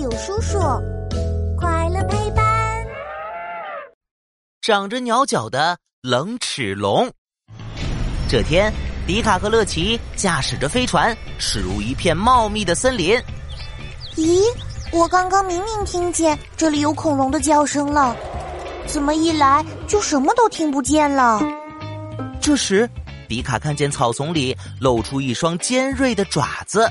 [0.00, 0.58] 有叔叔，
[1.58, 2.44] 快乐陪伴。
[4.62, 7.06] 长着鸟脚的冷齿龙。
[8.26, 8.72] 这天，
[9.06, 13.14] 迪卡和乐奇驾驶着飞船驶入一片茂密的森林。
[14.16, 14.40] 咦，
[14.90, 18.16] 我刚刚明明听见这里有恐龙的叫声了，
[18.86, 21.42] 怎么一来就什么都听不见了？
[22.40, 22.88] 这时，
[23.28, 26.90] 迪卡看见草丛里露出一双尖锐的爪子。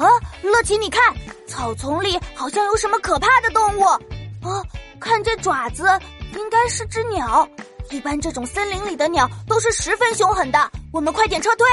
[0.00, 0.08] 啊，
[0.42, 1.14] 乐奇，你看，
[1.46, 3.84] 草丛里好像有什么可怕的动物。
[4.40, 4.64] 啊，
[4.98, 5.84] 看这爪子，
[6.34, 7.46] 应该是只鸟。
[7.90, 10.70] 一般这种森林里的鸟都是十分凶狠的。
[10.90, 11.66] 我们快点撤退。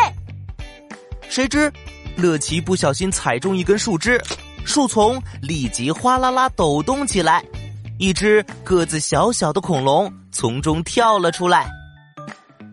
[1.30, 1.72] 谁知，
[2.18, 4.22] 乐奇不小心踩中一根树枝，
[4.66, 7.42] 树丛立即哗啦啦抖动起来，
[7.98, 11.70] 一只个子小小的恐龙从中跳了出来。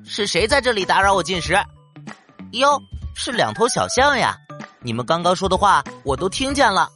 [0.05, 1.55] 是谁在这里打扰我进食？
[2.51, 2.81] 哟，
[3.15, 4.37] 是两头小象呀！
[4.85, 6.89] 你们刚刚说的话我都听见了，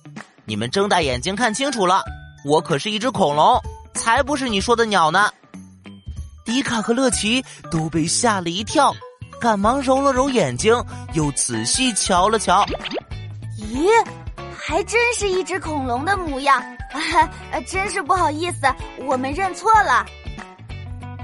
[0.44, 2.02] 你们睁大眼睛看清楚了，
[2.44, 3.58] 我可是一只恐龙，
[3.94, 5.30] 才不是你说的鸟呢！
[6.44, 8.94] 迪卡和乐奇都被吓了一跳，
[9.40, 10.74] 赶忙揉了揉眼睛，
[11.14, 12.64] 又仔细瞧了瞧。
[13.58, 13.88] 咦，
[14.56, 16.60] 还真是一只恐龙的模样！
[16.92, 18.66] 啊，真是不好意思，
[19.06, 20.04] 我们认错了。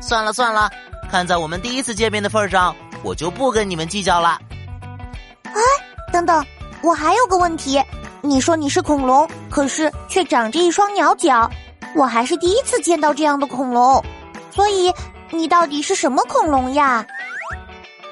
[0.00, 0.70] 算了算了，
[1.10, 4.40] 看在我们第一次见面的份上，我就不跟你们计较了。
[5.44, 5.60] 哎，
[6.12, 6.44] 等等。
[6.84, 7.82] 我还有个问题，
[8.20, 11.50] 你说你是恐龙，可是却长着一双鸟脚，
[11.96, 14.04] 我还是第一次见到这样的恐龙，
[14.50, 14.92] 所以
[15.30, 17.06] 你到底是什么恐龙呀？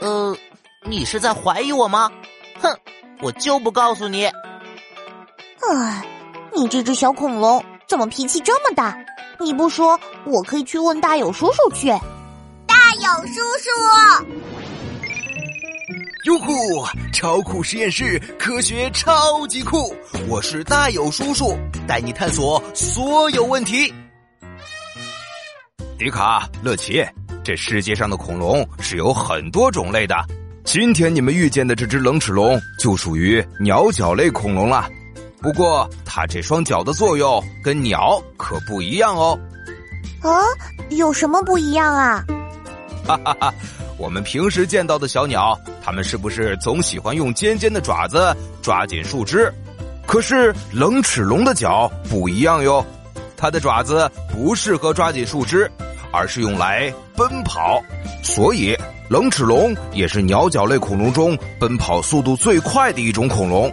[0.00, 0.34] 呃，
[0.84, 2.10] 你是在怀疑我吗？
[2.62, 2.74] 哼，
[3.20, 4.24] 我就不告诉你。
[5.70, 6.02] 唉，
[6.54, 8.96] 你这只小恐龙怎么脾气这么大？
[9.38, 11.90] 你不说，我可以去问大友叔叔去。
[12.66, 14.51] 大友叔叔。
[16.24, 16.86] 哟呼！
[17.12, 19.92] 超酷实验室，科学超级酷！
[20.28, 23.92] 我是大有叔叔，带你探索所有问题。
[25.98, 27.04] 迪卡、乐奇，
[27.42, 30.14] 这世界上的恐龙是有很多种类的。
[30.62, 34.88] 今天你们遇见的这只冷齿龙就属于鸟脚类恐龙了。
[35.40, 39.36] 不过，它这双脚的作用跟鸟可不一样哦。
[40.20, 40.30] 啊，
[40.90, 42.24] 有什么不一样啊？
[43.04, 43.52] 哈哈哈。
[43.98, 49.52] 我们平时见到的小鸟，它们是不是总喜欢用尖尖的爪子抓紧树枝？
[50.06, 52.84] 可是冷齿龙的脚不一样哟，
[53.36, 55.70] 它的爪子不适合抓紧树枝，
[56.12, 57.82] 而是用来奔跑。
[58.22, 58.76] 所以
[59.08, 63.68] 冷齿龙也是鸟脚类恐龙中奔跑速度最快的一种恐龙。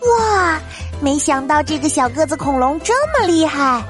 [0.00, 0.60] 哇，
[1.00, 3.82] 没想到这个小个子恐龙这么厉害！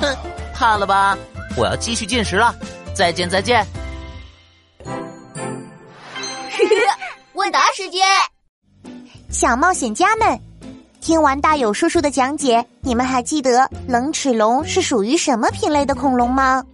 [0.00, 0.16] 哼，
[0.54, 1.16] 怕了吧？
[1.56, 2.54] 我要继续进食了，
[2.94, 3.66] 再见再见。
[7.34, 8.02] 问答时间，
[9.30, 10.38] 小冒险家们，
[11.00, 16.64] 听完大友叔叔的讲解，你们还记得冷齿龙是属于什么品类的恐龙吗？